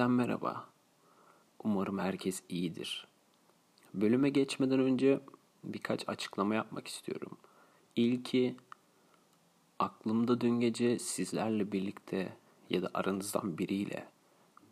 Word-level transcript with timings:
Yeniden 0.00 0.16
merhaba. 0.16 0.66
Umarım 1.64 1.98
herkes 1.98 2.42
iyidir. 2.48 3.06
Bölüme 3.94 4.30
geçmeden 4.30 4.80
önce 4.80 5.20
birkaç 5.64 6.08
açıklama 6.08 6.54
yapmak 6.54 6.88
istiyorum. 6.88 7.38
İlki 7.96 8.56
aklımda 9.78 10.40
dün 10.40 10.60
gece 10.60 10.98
sizlerle 10.98 11.72
birlikte 11.72 12.36
ya 12.70 12.82
da 12.82 12.90
aranızdan 12.94 13.58
biriyle 13.58 14.08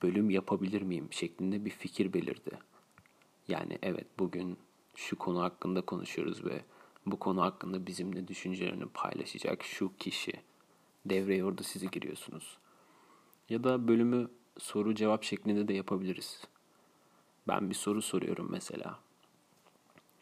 bölüm 0.03 0.31
yapabilir 0.31 0.83
miyim 0.83 1.09
şeklinde 1.11 1.65
bir 1.65 1.71
fikir 1.71 2.13
belirdi. 2.13 2.59
Yani 3.49 3.79
evet 3.83 4.07
bugün 4.19 4.57
şu 4.95 5.19
konu 5.19 5.43
hakkında 5.43 5.81
konuşuyoruz 5.81 6.45
ve 6.45 6.65
bu 7.07 7.19
konu 7.19 7.43
hakkında 7.43 7.87
bizimle 7.87 8.29
düşüncelerini 8.29 8.87
paylaşacak 8.87 9.63
şu 9.63 9.97
kişi. 9.99 10.33
Devreye 11.07 11.45
orada 11.45 11.63
sizi 11.63 11.91
giriyorsunuz. 11.91 12.59
Ya 13.49 13.65
da 13.65 13.89
bölümü 13.89 14.29
soru 14.59 14.95
cevap 14.95 15.25
şeklinde 15.25 15.69
de 15.69 15.75
yapabiliriz. 15.75 16.43
Ben 17.49 17.71
bir 17.71 17.75
soru 17.75 18.03
soruyorum 18.03 18.49
mesela. 18.51 18.99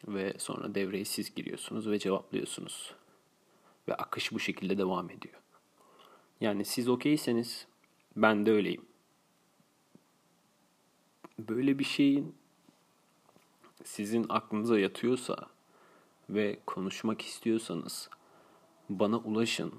Ve 0.07 0.33
sonra 0.37 0.75
devreye 0.75 1.05
siz 1.05 1.35
giriyorsunuz 1.35 1.89
ve 1.89 1.99
cevaplıyorsunuz. 1.99 2.93
Ve 3.87 3.95
akış 3.95 4.31
bu 4.31 4.39
şekilde 4.39 4.77
devam 4.77 5.09
ediyor. 5.09 5.35
Yani 6.41 6.65
siz 6.65 6.89
okeyseniz 6.89 7.67
ben 8.15 8.45
de 8.45 8.51
öyleyim. 8.51 8.85
Böyle 11.39 11.79
bir 11.79 11.83
şeyin 11.83 12.35
sizin 13.83 14.25
aklınıza 14.29 14.79
yatıyorsa 14.79 15.35
ve 16.29 16.59
konuşmak 16.65 17.21
istiyorsanız 17.21 18.09
bana 18.89 19.17
ulaşın. 19.17 19.73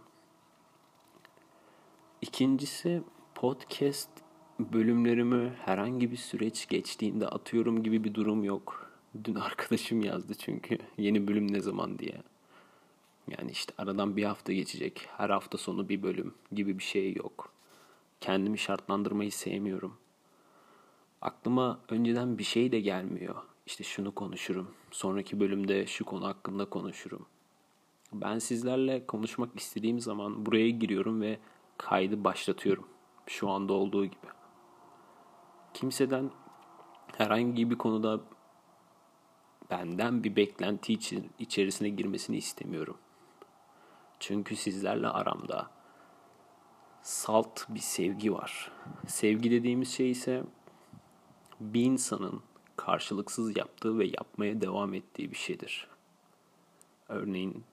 İkincisi 2.22 3.02
podcast 3.34 4.10
bölümlerimi 4.58 5.52
herhangi 5.64 6.10
bir 6.10 6.16
süreç 6.16 6.68
geçtiğinde 6.68 7.28
atıyorum 7.28 7.82
gibi 7.82 8.04
bir 8.04 8.14
durum 8.14 8.44
yok. 8.44 8.90
Dün 9.24 9.34
arkadaşım 9.48 10.02
yazdı 10.02 10.34
çünkü 10.34 10.78
yeni 10.98 11.28
bölüm 11.28 11.52
ne 11.52 11.60
zaman 11.60 11.98
diye. 11.98 12.22
Yani 13.38 13.50
işte 13.50 13.72
aradan 13.78 14.16
bir 14.16 14.24
hafta 14.24 14.52
geçecek. 14.52 15.08
Her 15.16 15.30
hafta 15.30 15.58
sonu 15.58 15.88
bir 15.88 16.02
bölüm 16.02 16.34
gibi 16.52 16.78
bir 16.78 16.84
şey 16.84 17.14
yok. 17.14 17.52
Kendimi 18.20 18.58
şartlandırmayı 18.58 19.32
sevmiyorum. 19.32 19.96
Aklıma 21.22 21.80
önceden 21.88 22.38
bir 22.38 22.44
şey 22.44 22.72
de 22.72 22.80
gelmiyor. 22.80 23.34
İşte 23.66 23.84
şunu 23.84 24.14
konuşurum. 24.14 24.68
Sonraki 24.90 25.40
bölümde 25.40 25.86
şu 25.86 26.04
konu 26.04 26.26
hakkında 26.26 26.64
konuşurum. 26.64 27.26
Ben 28.12 28.38
sizlerle 28.38 29.06
konuşmak 29.06 29.60
istediğim 29.60 30.00
zaman 30.00 30.46
buraya 30.46 30.70
giriyorum 30.70 31.20
ve 31.20 31.38
kaydı 31.78 32.24
başlatıyorum. 32.24 32.86
Şu 33.26 33.48
anda 33.48 33.72
olduğu 33.72 34.04
gibi. 34.04 34.37
Kimseden 35.78 36.30
herhangi 37.16 37.70
bir 37.70 37.78
konuda 37.78 38.20
benden 39.70 40.24
bir 40.24 40.36
beklenti 40.36 40.92
için 40.92 41.30
içerisine 41.38 41.88
girmesini 41.88 42.36
istemiyorum. 42.36 42.96
Çünkü 44.20 44.56
sizlerle 44.56 45.08
aramda 45.08 45.70
salt 47.02 47.68
bir 47.68 47.80
sevgi 47.80 48.32
var. 48.32 48.72
Sevgi 49.06 49.50
dediğimiz 49.50 49.94
şey 49.94 50.10
ise 50.10 50.44
bir 51.60 51.84
insanın 51.84 52.42
karşılıksız 52.76 53.56
yaptığı 53.56 53.98
ve 53.98 54.06
yapmaya 54.06 54.60
devam 54.60 54.94
ettiği 54.94 55.30
bir 55.30 55.36
şeydir. 55.36 55.88
Örneğin 57.08 57.64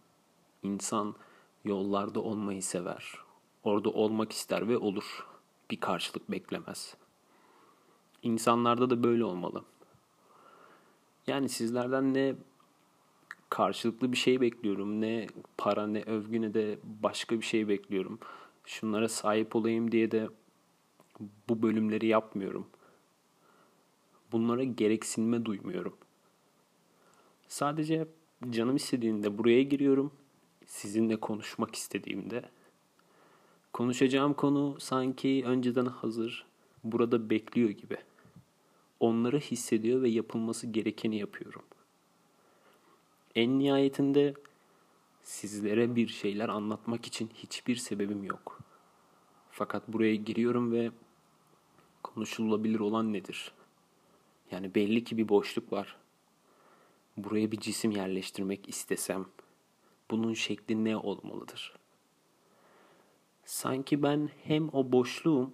insan 0.64 1.16
yollarda 1.64 2.20
olmayı 2.20 2.64
sever. 2.64 3.14
Orada 3.64 3.90
olmak 3.90 4.32
ister 4.32 4.68
ve 4.68 4.78
olur. 4.78 5.28
Bir 5.72 5.80
karşılık 5.80 6.32
beklemez. 6.32 6.96
İnsanlarda 8.26 8.90
da 8.90 9.04
böyle 9.04 9.24
olmalı. 9.24 9.64
Yani 11.28 11.50
sizlerden 11.50 12.14
ne 12.14 12.36
karşılıklı 13.50 14.12
bir 14.12 14.18
şey 14.18 14.42
bekliyorum, 14.42 15.02
ne 15.02 15.28
para, 15.58 15.88
ne 15.88 16.02
övgü, 16.02 16.42
ne 16.42 16.54
de 16.54 16.80
başka 17.04 17.40
bir 17.40 17.46
şey 17.46 17.68
bekliyorum. 17.68 18.20
Şunlara 18.66 19.10
sahip 19.10 19.56
olayım 19.56 19.92
diye 19.92 20.12
de 20.12 20.30
bu 21.50 21.62
bölümleri 21.62 22.08
yapmıyorum. 22.08 22.68
Bunlara 24.32 24.64
gereksinme 24.64 25.46
duymuyorum. 25.46 25.98
Sadece 27.48 28.08
canım 28.50 28.76
istediğinde 28.76 29.38
buraya 29.38 29.64
giriyorum. 29.64 30.12
Sizinle 30.66 31.20
konuşmak 31.20 31.76
istediğimde. 31.76 32.50
Konuşacağım 33.74 34.34
konu 34.34 34.76
sanki 34.80 35.44
önceden 35.46 35.86
hazır, 35.86 36.46
burada 36.84 37.30
bekliyor 37.30 37.70
gibi. 37.70 37.98
Onları 39.06 39.40
hissediyor 39.40 40.02
ve 40.02 40.10
yapılması 40.10 40.68
gerekeni 40.68 41.18
yapıyorum. 41.18 41.62
En 43.36 43.60
nihayetinde 43.60 44.34
sizlere 45.24 45.96
bir 45.96 46.08
şeyler 46.08 46.50
anlatmak 46.50 47.08
için 47.08 47.30
hiçbir 47.34 47.76
sebebim 47.76 48.24
yok. 48.24 48.60
Fakat 49.52 49.88
buraya 49.88 50.16
giriyorum 50.16 50.72
ve 50.72 50.92
konuşulabilir 52.04 52.80
olan 52.80 53.14
nedir? 53.14 53.52
Yani 54.52 54.76
belli 54.76 55.04
ki 55.04 55.18
bir 55.18 55.30
boşluk 55.30 55.74
var. 55.74 55.98
Buraya 57.18 57.52
bir 57.52 57.60
cisim 57.60 57.92
yerleştirmek 57.92 58.70
istesem 58.70 59.26
bunun 60.12 60.34
şekli 60.34 60.84
ne 60.84 60.98
olmalıdır? 60.98 61.76
Sanki 63.46 64.04
ben 64.04 64.30
hem 64.44 64.70
o 64.74 64.92
boşluğum 64.92 65.54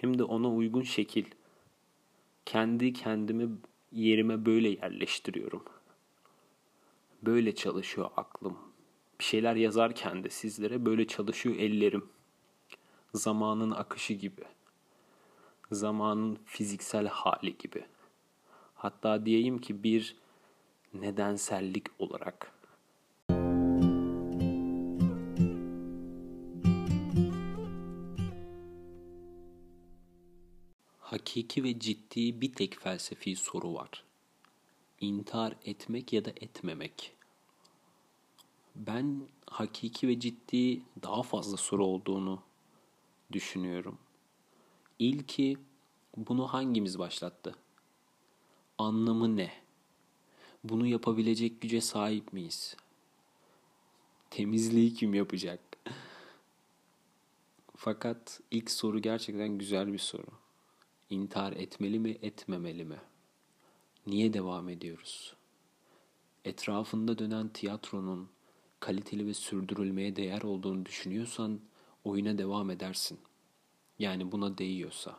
hem 0.00 0.18
de 0.18 0.24
ona 0.24 0.50
uygun 0.50 0.82
şekil 0.82 1.24
kendi 2.46 2.92
kendimi 2.92 3.48
yerime 3.92 4.46
böyle 4.46 4.68
yerleştiriyorum. 4.68 5.64
Böyle 7.22 7.54
çalışıyor 7.54 8.10
aklım. 8.16 8.58
Bir 9.18 9.24
şeyler 9.24 9.56
yazarken 9.56 10.24
de 10.24 10.30
sizlere 10.30 10.86
böyle 10.86 11.06
çalışıyor 11.06 11.56
ellerim. 11.56 12.08
Zamanın 13.14 13.70
akışı 13.70 14.14
gibi. 14.14 14.44
Zamanın 15.72 16.38
fiziksel 16.44 17.06
hali 17.06 17.58
gibi. 17.58 17.84
Hatta 18.74 19.26
diyeyim 19.26 19.58
ki 19.58 19.82
bir 19.82 20.16
nedensellik 20.94 21.86
olarak. 21.98 22.53
Hakiki 31.14 31.64
ve 31.64 31.78
ciddi 31.78 32.40
bir 32.40 32.52
tek 32.52 32.80
felsefi 32.80 33.36
soru 33.36 33.74
var. 33.74 34.04
İntihar 35.00 35.56
etmek 35.64 36.12
ya 36.12 36.24
da 36.24 36.30
etmemek. 36.30 37.12
Ben 38.76 39.28
hakiki 39.46 40.08
ve 40.08 40.20
ciddi 40.20 40.82
daha 41.02 41.22
fazla 41.22 41.56
soru 41.56 41.86
olduğunu 41.86 42.42
düşünüyorum. 43.32 43.98
İlki 44.98 45.56
bunu 46.16 46.46
hangimiz 46.46 46.98
başlattı? 46.98 47.56
Anlamı 48.78 49.36
ne? 49.36 49.52
Bunu 50.64 50.86
yapabilecek 50.86 51.60
güce 51.60 51.80
sahip 51.80 52.32
miyiz? 52.32 52.76
Temizliği 54.30 54.94
kim 54.94 55.14
yapacak? 55.14 55.60
Fakat 57.76 58.40
ilk 58.50 58.70
soru 58.70 58.98
gerçekten 58.98 59.58
güzel 59.58 59.92
bir 59.92 59.98
soru. 59.98 60.43
İntihar 61.10 61.52
etmeli 61.52 61.98
mi, 61.98 62.18
etmemeli 62.22 62.84
mi? 62.84 63.00
Niye 64.06 64.32
devam 64.32 64.68
ediyoruz? 64.68 65.34
Etrafında 66.44 67.18
dönen 67.18 67.48
tiyatronun 67.48 68.28
kaliteli 68.80 69.26
ve 69.26 69.34
sürdürülmeye 69.34 70.16
değer 70.16 70.42
olduğunu 70.42 70.86
düşünüyorsan 70.86 71.60
oyuna 72.04 72.38
devam 72.38 72.70
edersin. 72.70 73.20
Yani 73.98 74.32
buna 74.32 74.58
değiyorsa. 74.58 75.16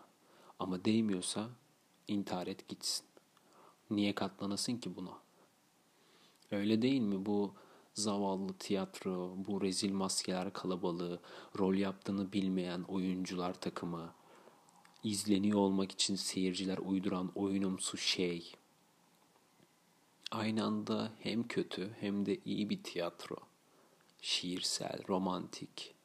Ama 0.60 0.86
değmiyorsa 0.86 1.50
intihar 2.08 2.48
et 2.48 2.68
gitsin. 2.68 3.06
Niye 3.90 4.16
katlanasın 4.16 4.78
ki 4.78 4.96
buna? 4.96 5.18
Öyle 6.52 6.82
değil 6.82 7.02
mi 7.02 7.26
bu 7.26 7.54
zavallı 7.94 8.54
tiyatro, 8.54 9.36
bu 9.38 9.62
rezil 9.62 9.92
maskeler 9.92 10.54
kalabalığı, 10.54 11.20
rol 11.60 11.76
yaptığını 11.76 12.34
bilmeyen 12.34 12.82
oyuncular 12.82 13.54
takımı, 13.54 14.14
izleniyor 15.06 15.60
olmak 15.60 15.92
için 15.92 16.16
seyirciler 16.16 16.78
uyduran 16.78 17.32
oyunumsu 17.36 17.98
şey. 17.98 18.54
Aynı 20.32 20.64
anda 20.64 21.12
hem 21.20 21.48
kötü 21.48 21.96
hem 22.00 22.26
de 22.26 22.40
iyi 22.46 22.70
bir 22.70 22.84
tiyatro. 22.84 23.36
Şiirsel, 24.22 25.08
romantik. 25.08 25.96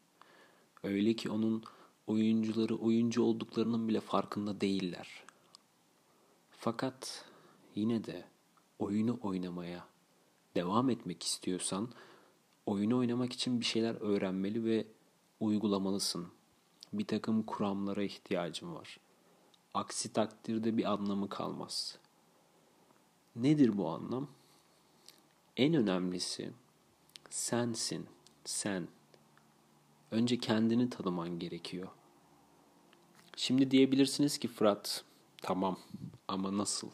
Öyle 0.82 1.16
ki 1.16 1.30
onun 1.30 1.64
oyuncuları 2.06 2.76
oyuncu 2.76 3.22
olduklarının 3.22 3.88
bile 3.88 4.00
farkında 4.00 4.60
değiller. 4.60 5.24
Fakat 6.50 7.24
yine 7.74 8.04
de 8.04 8.24
oyunu 8.78 9.18
oynamaya 9.22 9.86
devam 10.54 10.90
etmek 10.90 11.22
istiyorsan 11.22 11.88
oyunu 12.66 12.98
oynamak 12.98 13.32
için 13.32 13.60
bir 13.60 13.64
şeyler 13.64 13.94
öğrenmeli 13.94 14.64
ve 14.64 14.86
uygulamalısın. 15.40 16.39
Bir 16.92 17.06
takım 17.06 17.42
kuramlara 17.42 18.02
ihtiyacın 18.02 18.74
var. 18.74 19.00
Aksi 19.74 20.12
takdirde 20.12 20.76
bir 20.76 20.92
anlamı 20.92 21.28
kalmaz. 21.28 21.98
Nedir 23.36 23.78
bu 23.78 23.88
anlam? 23.88 24.28
En 25.56 25.74
önemlisi 25.74 26.52
sensin, 27.30 28.06
sen. 28.44 28.88
Önce 30.10 30.38
kendini 30.38 30.90
tanıman 30.90 31.38
gerekiyor. 31.38 31.88
Şimdi 33.36 33.70
diyebilirsiniz 33.70 34.38
ki 34.38 34.48
Fırat, 34.48 35.04
tamam 35.42 35.78
ama 36.28 36.58
nasıl? 36.58 36.90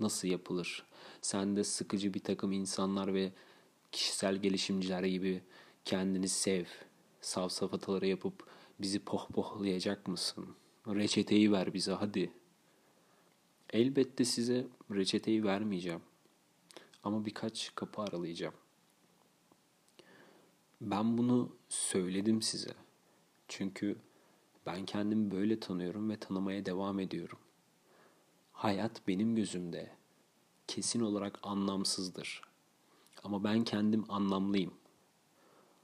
Nasıl 0.00 0.28
yapılır? 0.28 0.84
Sen 1.22 1.56
de 1.56 1.64
sıkıcı 1.64 2.14
bir 2.14 2.20
takım 2.20 2.52
insanlar 2.52 3.14
ve 3.14 3.32
kişisel 3.92 4.36
gelişimciler 4.36 5.02
gibi 5.02 5.42
kendini 5.84 6.28
sev, 6.28 6.64
safsafataları 7.20 8.06
yapıp 8.06 8.46
bizi 8.80 9.04
pohpohlayacak 9.04 10.08
mısın? 10.08 10.56
Reçeteyi 10.86 11.52
ver 11.52 11.74
bize 11.74 11.92
hadi. 11.92 12.32
Elbette 13.72 14.24
size 14.24 14.66
reçeteyi 14.90 15.44
vermeyeceğim. 15.44 16.02
Ama 17.02 17.26
birkaç 17.26 17.74
kapı 17.74 18.02
aralayacağım. 18.02 18.54
Ben 20.80 21.18
bunu 21.18 21.56
söyledim 21.68 22.42
size. 22.42 22.74
Çünkü 23.48 23.96
ben 24.66 24.84
kendimi 24.84 25.30
böyle 25.30 25.60
tanıyorum 25.60 26.10
ve 26.10 26.16
tanımaya 26.16 26.66
devam 26.66 27.00
ediyorum. 27.00 27.38
Hayat 28.52 29.08
benim 29.08 29.36
gözümde 29.36 29.90
kesin 30.66 31.00
olarak 31.00 31.38
anlamsızdır. 31.42 32.42
Ama 33.24 33.44
ben 33.44 33.64
kendim 33.64 34.04
anlamlıyım. 34.08 34.74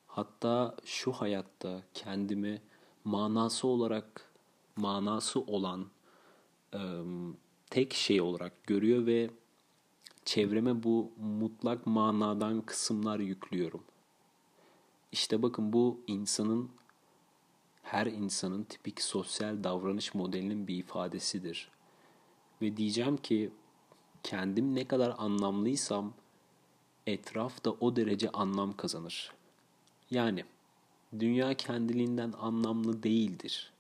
Hatta 0.07 0.77
şu 0.85 1.13
hayatta 1.13 1.83
kendimi 1.95 2.63
manası 3.05 3.69
olarak 3.69 4.31
manası 4.77 5.41
olan 5.41 5.87
e, 6.75 6.81
tek 7.71 7.95
şey 7.95 8.21
olarak 8.21 8.67
görüyor 8.67 9.07
ve 9.07 9.31
çevreme 10.25 10.83
bu 10.83 11.13
mutlak 11.19 11.87
manadan 11.87 12.61
kısımlar 12.61 13.19
yüklüyorum. 13.19 13.83
İşte 15.13 15.43
bakın 15.43 15.73
bu 15.73 16.01
insanın 16.07 16.71
her 17.83 18.07
insanın 18.07 18.65
tipik 18.65 19.03
sosyal 19.03 19.65
davranış 19.65 20.15
modelinin 20.15 20.67
bir 20.67 20.77
ifadesidir. 20.77 21.71
Ve 22.63 22.77
diyeceğim 22.77 23.17
ki 23.17 23.51
kendim 24.23 24.75
ne 24.75 24.85
kadar 24.85 25.15
anlamlıysam 25.19 26.13
etraf 27.07 27.65
da 27.65 27.73
o 27.73 27.97
derece 27.97 28.31
anlam 28.31 28.77
kazanır. 28.77 29.33
Yani 30.11 30.45
dünya 31.19 31.55
kendiliğinden 31.55 32.33
anlamlı 32.33 33.03
değildir. 33.03 33.73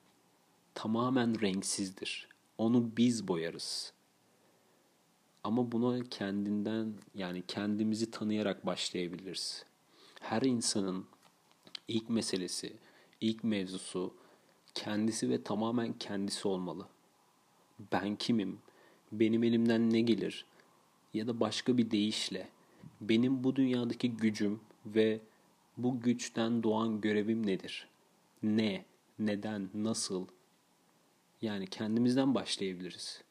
Tamamen 0.75 1.41
renksizdir. 1.41 2.29
Onu 2.59 2.97
biz 2.97 3.29
boyarız. 3.29 3.93
Ama 5.45 5.73
buna 5.73 6.05
kendinden 6.05 6.95
yani 7.15 7.43
kendimizi 7.49 8.11
tanıyarak 8.11 8.67
başlayabiliriz. 8.67 9.65
Her 10.21 10.43
insanın 10.43 11.07
ilk 11.89 12.11
meselesi, 12.11 12.77
ilk 13.21 13.45
mevzusu 13.45 14.15
kendisi 14.75 15.31
ve 15.31 15.43
tamamen 15.43 15.93
kendisi 15.93 16.49
olmalı. 16.49 16.87
Ben 17.93 18.17
kimim? 18.17 18.59
Benim 19.13 19.45
elimden 19.45 19.93
ne 19.93 20.01
gelir? 20.01 20.45
Ya 21.15 21.27
da 21.27 21.41
başka 21.41 21.79
bir 21.79 21.91
deyişle 21.91 22.49
benim 23.01 23.45
bu 23.45 23.57
dünyadaki 23.57 24.13
gücüm 24.13 24.61
ve 24.87 25.21
bu 25.83 26.01
güçten 26.01 26.63
doğan 26.63 27.01
görevim 27.01 27.47
nedir? 27.47 27.89
Ne, 28.43 28.85
neden, 29.19 29.69
nasıl? 29.75 30.27
Yani 31.43 31.67
kendimizden 31.67 32.35
başlayabiliriz. 32.35 33.23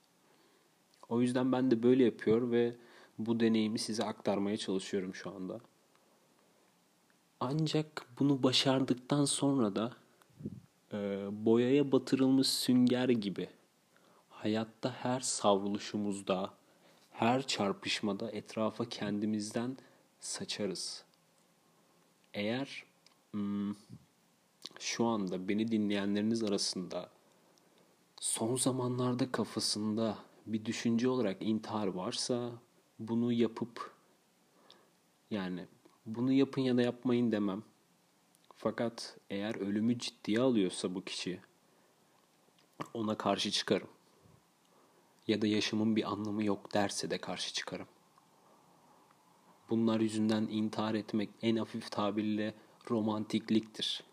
O 1.10 1.22
yüzden 1.22 1.52
ben 1.52 1.72
de 1.72 1.84
böyle 1.84 2.04
yapıyor 2.04 2.52
ve 2.52 2.76
bu 3.18 3.40
deneyimi 3.40 3.80
size 3.80 4.04
aktarmaya 4.04 4.58
çalışıyorum 4.58 5.16
şu 5.16 5.36
anda. 5.36 5.60
Ancak 7.40 8.06
bunu 8.20 8.44
başardıktan 8.44 9.26
sonra 9.26 9.76
da 9.76 9.94
e, 10.94 10.98
boyaya 11.32 11.92
batırılmış 11.92 12.48
sünger 12.48 13.10
gibi 13.10 13.48
hayatta 14.30 14.92
her 14.92 15.20
savruluşumuzda, 15.20 16.54
her 17.12 17.48
çarpışmada 17.48 18.32
etrafa 18.32 18.90
kendimizden 18.90 19.78
saçarız. 20.20 21.04
Eğer 22.34 22.84
hmm, 23.32 23.76
şu 24.80 25.06
anda 25.06 25.48
beni 25.48 25.72
dinleyenleriniz 25.72 26.44
arasında 26.44 27.10
son 28.20 28.56
zamanlarda 28.56 29.32
kafasında 29.32 30.18
bir 30.46 30.66
düşünce 30.66 31.10
olarak 31.10 31.38
intihar 31.42 31.88
varsa 31.88 32.52
bunu 33.00 33.34
yapıp 33.34 33.92
yani 35.32 35.66
bunu 36.06 36.32
yapın 36.32 36.62
ya 36.62 36.78
da 36.78 36.82
yapmayın 36.82 37.32
demem. 37.32 37.64
Fakat 38.58 39.18
eğer 39.30 39.56
ölümü 39.56 40.00
ciddiye 40.00 40.40
alıyorsa 40.40 40.96
bu 40.96 41.04
kişi 41.04 41.40
ona 42.94 43.18
karşı 43.18 43.52
çıkarım. 43.52 43.90
Ya 45.28 45.42
da 45.42 45.48
yaşamın 45.48 45.96
bir 45.96 46.12
anlamı 46.12 46.44
yok 46.44 46.74
derse 46.74 47.10
de 47.10 47.18
karşı 47.18 47.54
çıkarım. 47.54 47.88
Bunlar 49.70 50.00
yüzünden 50.00 50.48
intihar 50.52 50.94
etmek 50.94 51.30
en 51.42 51.56
hafif 51.56 51.92
tabirle 51.92 52.54
romantikliktir. 52.90 54.04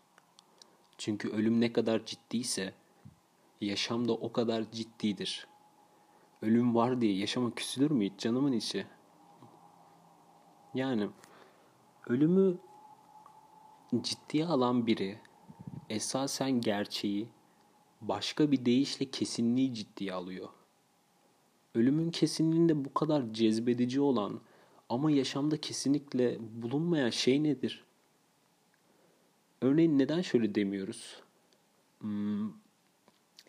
Çünkü 0.97 1.29
ölüm 1.29 1.61
ne 1.61 1.73
kadar 1.73 2.05
ciddiyse 2.05 2.73
yaşam 3.61 4.07
da 4.07 4.13
o 4.13 4.31
kadar 4.31 4.71
ciddidir. 4.71 5.47
Ölüm 6.41 6.75
var 6.75 7.01
diye 7.01 7.17
yaşama 7.17 7.55
küsülür 7.55 7.91
mü 7.91 8.05
hiç 8.05 8.19
canımın 8.19 8.53
içi? 8.53 8.87
Yani 10.73 11.09
ölümü 12.07 12.57
ciddiye 14.01 14.45
alan 14.45 14.87
biri 14.87 15.19
esasen 15.89 16.51
gerçeği 16.61 17.29
başka 18.01 18.51
bir 18.51 18.65
deyişle 18.65 19.11
kesinliği 19.11 19.73
ciddiye 19.73 20.13
alıyor. 20.13 20.49
Ölümün 21.75 22.11
kesinliğinde 22.11 22.85
bu 22.85 22.93
kadar 22.93 23.33
cezbedici 23.33 24.01
olan 24.01 24.41
ama 24.89 25.11
yaşamda 25.11 25.61
kesinlikle 25.61 26.37
bulunmayan 26.39 27.09
şey 27.09 27.43
nedir? 27.43 27.83
Örneğin 29.61 29.99
neden 29.99 30.21
şöyle 30.21 30.55
demiyoruz? 30.55 31.21
Hmm, 31.99 32.51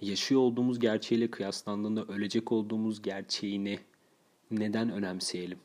yaşıyor 0.00 0.40
olduğumuz 0.40 0.78
gerçeğiyle 0.78 1.30
kıyaslandığında 1.30 2.04
ölecek 2.04 2.52
olduğumuz 2.52 3.02
gerçeğini 3.02 3.78
neden 4.50 4.90
önemseyelim? 4.90 5.59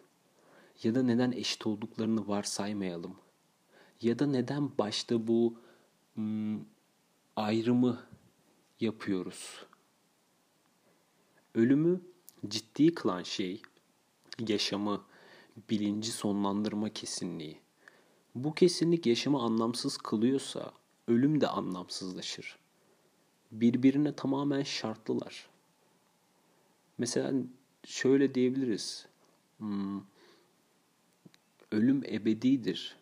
Ya 0.83 0.95
da 0.95 1.03
neden 1.03 1.31
eşit 1.31 1.67
olduklarını 1.67 2.27
varsaymayalım? 2.27 3.15
Ya 4.01 4.19
da 4.19 4.27
neden 4.27 4.77
başta 4.77 5.27
bu 5.27 5.59
hmm, 6.15 6.59
ayrımı 7.35 7.99
yapıyoruz? 8.79 9.65
Ölümü 11.55 12.01
ciddi 12.47 12.93
kılan 12.93 13.23
şey 13.23 13.61
yaşamı, 14.47 15.01
bilinci 15.69 16.11
sonlandırma 16.11 16.89
kesinliği. 16.89 17.59
Bu 18.35 18.53
kesinlik 18.53 19.05
yaşamı 19.05 19.41
anlamsız 19.41 19.97
kılıyorsa 19.97 20.73
ölüm 21.07 21.41
de 21.41 21.47
anlamsızlaşır. 21.47 22.57
Birbirine 23.51 24.15
tamamen 24.15 24.63
şartlılar. 24.63 25.49
Mesela 26.97 27.33
şöyle 27.85 28.35
diyebiliriz. 28.35 29.07
Hmm, 29.57 30.01
ölüm 31.71 32.03
ebedidir. 32.03 32.97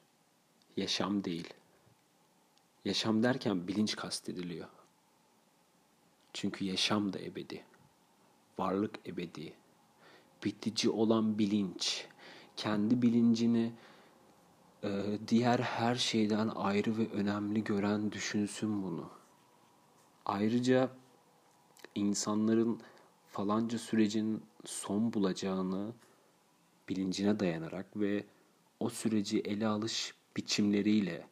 Yaşam 0.77 1.23
değil. 1.23 1.53
Yaşam 2.85 3.23
derken 3.23 3.67
bilinç 3.67 3.95
kastediliyor. 3.95 4.67
Çünkü 6.33 6.65
yaşam 6.65 7.13
da 7.13 7.19
ebedi. 7.19 7.65
Varlık 8.57 9.07
ebedi. 9.07 9.53
Bitici 10.45 10.89
olan 10.89 11.39
bilinç. 11.39 12.07
Kendi 12.61 13.01
bilincini 13.01 13.71
e, 14.83 14.89
diğer 15.27 15.59
her 15.59 15.95
şeyden 15.95 16.47
ayrı 16.47 16.97
ve 16.97 17.09
önemli 17.09 17.63
gören 17.63 18.11
düşünsün 18.11 18.83
bunu. 18.83 19.09
Ayrıca 20.25 20.89
insanların 21.95 22.79
falanca 23.31 23.77
sürecin 23.77 24.43
son 24.65 25.13
bulacağını 25.13 25.93
bilincine 26.89 27.39
dayanarak 27.39 27.85
ve 27.95 28.25
o 28.79 28.89
süreci 28.89 29.39
ele 29.39 29.67
alış 29.67 30.13
biçimleriyle 30.37 31.27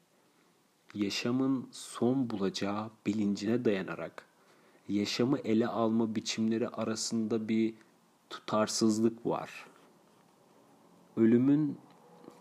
yaşamın 0.94 1.70
son 1.72 2.30
bulacağı 2.30 2.92
bilincine 3.06 3.66
dayanarak 3.66 4.26
yaşamı 4.88 5.38
ele 5.38 5.68
alma 5.68 6.16
biçimleri 6.16 6.70
arasında 6.70 7.50
bir 7.50 7.74
tutarsızlık 8.30 9.26
var. 9.26 9.69
Ölümün 11.18 11.78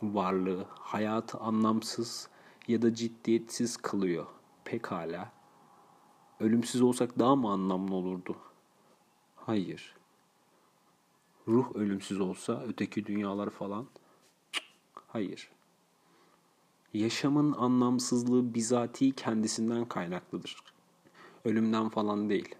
varlığı 0.03 0.67
hayatı 0.71 1.39
anlamsız 1.39 2.29
ya 2.69 2.83
da 2.83 2.95
ciddiyetsiz 2.95 3.77
kılıyor. 3.77 4.27
Pekala. 4.65 5.33
Ölümsüz 6.41 6.83
olsak 6.83 7.19
daha 7.19 7.37
mı 7.37 7.51
anlamlı 7.51 7.95
olurdu? 7.95 8.37
Hayır. 9.37 9.97
Ruh 11.49 11.75
ölümsüz 11.75 12.21
olsa 12.21 12.63
öteki 12.67 13.07
dünyalar 13.07 13.51
falan 13.51 13.87
hayır. 15.07 15.51
Yaşamın 16.95 17.53
anlamsızlığı 17.53 18.55
bizatihi 18.55 19.13
kendisinden 19.13 19.85
kaynaklıdır. 19.85 20.57
Ölümden 21.45 21.89
falan 21.89 22.31
değil. 22.31 22.55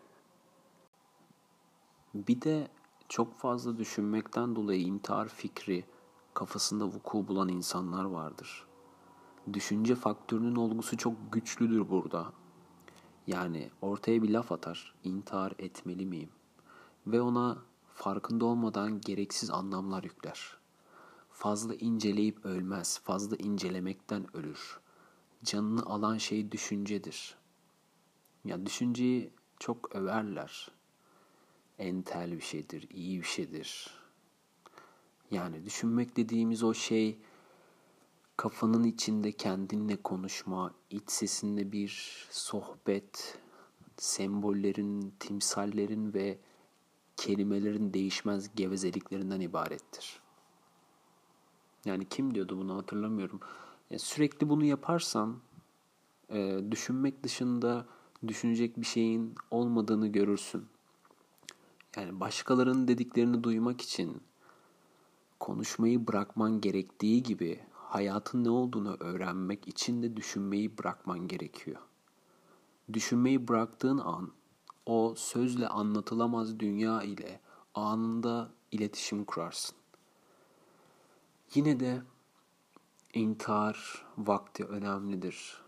Bir 2.15 2.43
de 2.43 2.69
çok 3.09 3.39
fazla 3.39 3.79
düşünmekten 3.79 4.57
dolayı 4.57 4.81
intihar 4.81 5.29
fikri 5.29 5.85
kafasında 6.39 6.85
vuku 6.85 7.29
bulan 7.29 7.49
insanlar 7.49 8.05
vardır. 8.05 8.67
Düşünce 9.53 9.95
faktörünün 9.95 10.57
olgusu 10.57 10.97
çok 10.97 11.33
güçlüdür 11.33 11.89
burada. 11.91 12.33
Yani 13.27 13.71
ortaya 13.83 14.23
bir 14.23 14.31
laf 14.31 14.53
atar, 14.53 14.95
intihar 15.05 15.53
etmeli 15.59 16.07
miyim? 16.07 16.31
Ve 17.07 17.21
ona 17.21 17.59
farkında 17.95 18.45
olmadan 18.45 19.01
gereksiz 19.01 19.51
anlamlar 19.51 20.05
yükler. 20.05 20.57
Fazla 21.31 21.75
inceleyip 21.75 22.45
ölmez, 22.45 23.01
fazla 23.05 23.37
incelemekten 23.37 24.37
ölür. 24.37 24.81
Canını 25.45 25.87
alan 25.87 26.19
şey 26.19 26.53
düşüncedir. 26.53 27.37
Ya 28.45 28.67
düşünceyi 28.67 29.33
çok 29.59 29.97
överler. 29.97 30.71
Entel 31.79 32.33
bir 32.33 32.41
şeydir, 32.41 32.89
iyi 32.91 33.21
bir 33.21 33.27
şeydir. 33.27 33.98
Yani 35.31 35.65
düşünmek 35.65 36.17
dediğimiz 36.17 36.63
o 36.63 36.75
şey 36.75 37.19
kafanın 38.37 38.85
içinde 38.85 39.33
kendinle 39.33 39.97
konuşma, 39.97 40.75
iç 40.91 41.11
sesinde 41.11 41.73
bir 41.73 42.27
sohbet, 42.31 43.39
sembollerin, 43.97 45.15
timsallerin 45.21 46.15
ve 46.15 46.39
kelimelerin 47.17 47.95
değişmez 47.95 48.55
gevezeliklerinden 48.55 49.41
ibarettir. 49.41 50.21
Yani 51.85 52.09
kim 52.09 52.35
diyordu 52.35 52.59
bunu 52.59 52.77
hatırlamıyorum. 52.77 53.41
Yani 53.91 53.99
sürekli 53.99 54.49
bunu 54.49 54.65
yaparsan 54.65 55.39
e, 56.31 56.61
düşünmek 56.71 57.23
dışında 57.23 57.87
düşünecek 58.29 58.77
bir 58.77 58.87
şeyin 58.87 59.35
olmadığını 59.51 60.09
görürsün. 60.09 60.67
Yani 61.97 62.21
başkalarının 62.21 62.89
dediklerini 62.89 63.45
duymak 63.45 63.81
için 63.81 64.23
konuşmayı 65.41 66.07
bırakman 66.07 66.61
gerektiği 66.61 67.23
gibi 67.23 67.61
hayatın 67.73 68.45
ne 68.45 68.51
olduğunu 68.51 68.97
öğrenmek 69.01 69.69
için 69.69 70.03
de 70.03 70.17
düşünmeyi 70.17 70.79
bırakman 70.79 71.29
gerekiyor. 71.29 71.81
Düşünmeyi 72.93 73.49
bıraktığın 73.49 73.99
an 73.99 74.33
o 74.87 75.15
sözle 75.17 75.69
anlatılamaz 75.69 76.61
dünya 76.61 77.03
ile 77.03 77.41
anında 77.75 78.51
iletişim 78.73 79.25
kurarsın. 79.25 79.77
Yine 81.55 81.81
de 81.81 82.03
intihar 83.15 84.07
vakti 84.19 84.65
önemlidir. 84.65 85.63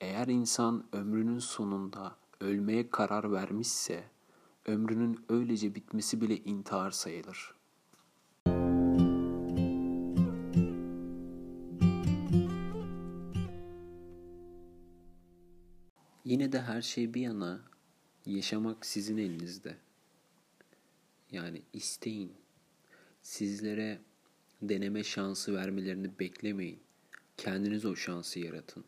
Eğer 0.00 0.26
insan 0.26 0.84
ömrünün 0.92 1.38
sonunda 1.38 2.16
ölmeye 2.40 2.90
karar 2.90 3.32
vermişse, 3.32 4.04
ömrünün 4.66 5.24
öylece 5.28 5.74
bitmesi 5.74 6.20
bile 6.20 6.36
intihar 6.36 6.90
sayılır. 6.90 7.57
Yine 16.28 16.52
de 16.52 16.60
her 16.60 16.82
şey 16.82 17.14
bir 17.14 17.20
yana 17.20 17.60
yaşamak 18.26 18.86
sizin 18.86 19.18
elinizde. 19.18 19.76
Yani 21.32 21.62
isteyin. 21.72 22.32
Sizlere 23.22 23.98
deneme 24.62 25.04
şansı 25.04 25.54
vermelerini 25.54 26.18
beklemeyin. 26.20 26.78
Kendiniz 27.36 27.84
o 27.84 27.96
şansı 27.96 28.40
yaratın. 28.40 28.84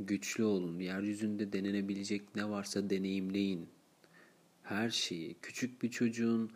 Güçlü 0.00 0.44
olun. 0.44 0.78
Yeryüzünde 0.78 1.52
denenebilecek 1.52 2.36
ne 2.36 2.50
varsa 2.50 2.90
deneyimleyin. 2.90 3.68
Her 4.62 4.90
şeyi 4.90 5.36
küçük 5.42 5.82
bir 5.82 5.90
çocuğun 5.90 6.50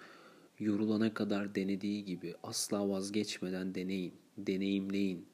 yorulana 0.59 1.14
kadar 1.14 1.54
denediği 1.54 2.04
gibi 2.04 2.35
asla 2.42 2.88
vazgeçmeden 2.88 3.75
deneyin, 3.75 4.14
deneyimleyin. 4.38 5.26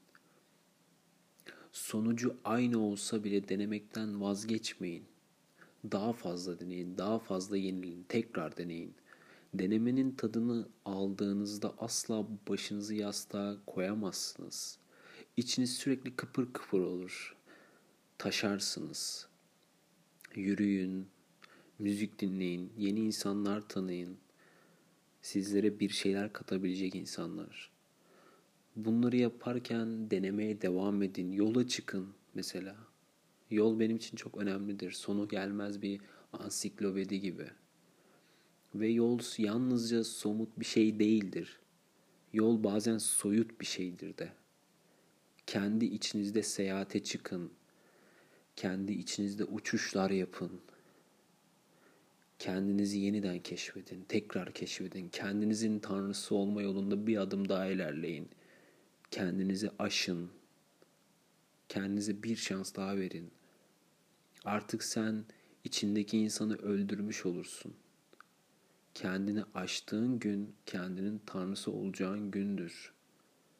Sonucu 1.72 2.37
aynı 2.44 2.78
olsa 2.78 3.25
bile 3.25 3.48
denemekten 3.48 4.20
vazgeçmeyin. 4.20 5.04
Daha 5.92 6.12
fazla 6.12 6.60
deneyin, 6.60 6.98
daha 6.98 7.18
fazla 7.18 7.56
yenilin, 7.56 8.04
tekrar 8.08 8.56
deneyin. 8.56 8.94
Denemenin 9.54 10.10
tadını 10.10 10.68
aldığınızda 10.84 11.75
asla 11.78 12.26
başınızı 12.48 12.94
yastığa 12.94 13.56
koyamazsınız. 13.66 14.78
İçiniz 15.37 15.76
sürekli 15.76 16.16
kıpır 16.16 16.52
kıpır 16.52 16.80
olur. 16.80 17.37
Taşarsınız. 18.18 19.28
Yürüyün, 20.34 21.06
müzik 21.78 22.18
dinleyin, 22.20 22.72
yeni 22.78 23.00
insanlar 23.00 23.68
tanıyın. 23.68 24.16
Sizlere 25.22 25.80
bir 25.80 25.88
şeyler 25.88 26.32
katabilecek 26.32 26.94
insanlar. 26.94 27.70
Bunları 28.78 29.16
yaparken 29.16 30.11
denemeye 30.11 30.62
devam 30.62 31.02
edin. 31.02 31.32
Yola 31.32 31.68
çıkın 31.68 32.08
mesela. 32.35 32.76
Yol 33.50 33.80
benim 33.80 33.97
için 33.97 34.16
çok 34.16 34.38
önemlidir. 34.38 34.92
Sonu 34.92 35.28
gelmez 35.28 35.82
bir 35.82 36.00
ansiklopedi 36.32 37.20
gibi. 37.20 37.47
Ve 38.75 38.88
yol 38.88 39.18
yalnızca 39.38 40.04
somut 40.04 40.61
bir 40.61 40.64
şey 40.64 40.99
değildir. 40.99 41.58
Yol 42.32 42.64
bazen 42.64 42.99
soyut 42.99 43.61
bir 43.61 43.66
şeydir 43.66 44.18
de. 44.18 44.32
Kendi 45.47 45.85
içinizde 45.85 46.42
seyahate 46.42 47.02
çıkın. 47.02 47.50
Kendi 48.56 48.92
içinizde 48.92 49.44
uçuşlar 49.44 50.11
yapın. 50.11 50.61
Kendinizi 52.38 52.99
yeniden 52.99 53.38
keşfedin, 53.38 54.04
tekrar 54.08 54.52
keşfedin. 54.52 55.08
Kendinizin 55.08 55.78
tanrısı 55.78 56.35
olma 56.35 56.62
yolunda 56.62 57.06
bir 57.06 57.16
adım 57.16 57.49
daha 57.49 57.66
ilerleyin. 57.66 58.28
Kendinizi 59.10 59.70
aşın. 59.78 60.30
Kendinize 61.68 62.22
bir 62.22 62.36
şans 62.36 62.74
daha 62.74 62.96
verin. 62.96 63.30
Artık 64.44 64.84
sen 64.84 65.24
içindeki 65.64 66.18
insanı 66.18 66.56
öldürmüş 66.56 67.26
olursun. 67.26 67.74
Kendini 68.94 69.44
aştığın 69.54 70.18
gün 70.18 70.54
kendinin 70.66 71.20
tanrısı 71.26 71.72
olacağın 71.72 72.30
gündür. 72.30 72.92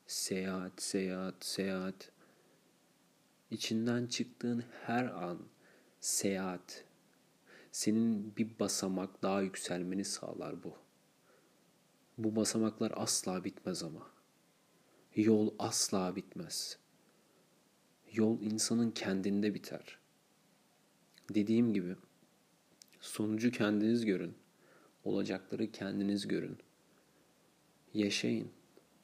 Seyahat, 0.07 0.83
seyahat, 0.83 1.45
seyahat. 1.45 2.13
İçinden 3.51 4.07
çıktığın 4.07 4.65
her 4.87 5.05
an 5.05 5.39
seyahat. 6.01 6.85
Senin 7.73 8.37
bir 8.37 8.59
basamak 8.59 9.23
daha 9.23 9.43
yükselmeni 9.43 10.05
sağlar 10.05 10.65
bu. 10.65 10.77
Bu 12.19 12.37
basamaklar 12.37 12.93
asla 12.97 13.45
bitmez 13.45 13.83
ama. 13.83 14.18
Yol 15.17 15.55
asla 15.59 16.17
bitmez. 16.17 16.79
Yol 18.13 18.41
insanın 18.41 18.91
kendinde 18.91 19.55
biter. 19.55 19.99
Dediğim 21.35 21.75
gibi 21.75 21.97
sonucu 23.01 23.51
kendiniz 23.51 24.05
görün. 24.05 24.35
Olacakları 25.05 25.73
kendiniz 25.73 26.29
görün. 26.29 26.59
Yaşayın. 27.95 28.51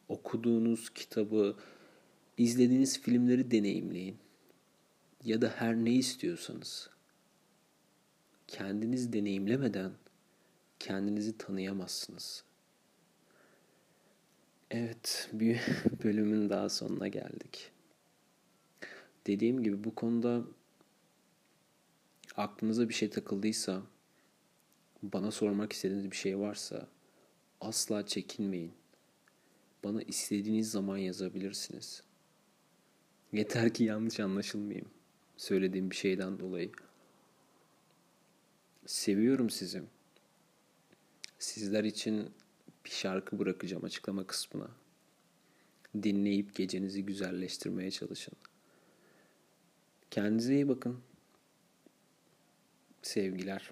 Okuduğunuz 0.09 0.91
kitabı, 0.91 1.57
izlediğiniz 2.39 3.01
filmleri 3.01 3.51
deneyimleyin. 3.51 4.17
Ya 5.25 5.43
da 5.43 5.49
her 5.57 5.75
ne 5.77 5.93
istiyorsanız. 5.93 6.91
Kendiniz 8.47 9.13
deneyimlemeden 9.13 9.93
kendinizi 10.79 11.39
tanıyamazsınız. 11.39 12.45
Evet, 14.77 15.29
bir 15.33 15.61
bölümün 16.05 16.51
daha 16.51 16.69
sonuna 16.69 17.09
geldik. 17.09 17.71
Dediğim 19.27 19.63
gibi 19.63 19.85
bu 19.85 19.95
konuda 19.95 20.43
aklınıza 22.37 22.89
bir 22.89 22.95
şey 22.95 23.11
takıldıysa, 23.11 23.83
bana 25.03 25.31
sormak 25.31 25.73
istediğiniz 25.73 26.11
bir 26.11 26.17
şey 26.17 26.39
varsa 26.39 26.89
asla 27.61 28.07
çekinmeyin. 28.07 28.73
Bana 29.85 30.03
istediğiniz 30.03 30.71
zaman 30.71 30.97
yazabilirsiniz. 30.97 32.03
Yeter 33.33 33.75
ki 33.75 33.85
yanlış 33.85 34.21
anlaşılmayayım 34.21 34.89
söylediğim 35.37 35.91
bir 35.91 35.97
şeyden 35.97 36.39
dolayı. 36.39 36.73
Seviyorum 38.87 39.51
sizi. 39.51 39.83
Sizler 41.39 41.85
için 41.85 42.31
bir 42.85 42.91
şarkı 42.91 43.39
bırakacağım 43.39 43.85
açıklama 43.85 44.27
kısmına. 44.27 44.71
Dinleyip 46.03 46.55
gecenizi 46.55 47.07
güzelleştirmeye 47.07 47.91
çalışın. 47.91 48.35
Kendinize 50.11 50.55
iyi 50.55 50.69
bakın. 50.69 51.01
Sevgiler. 53.03 53.71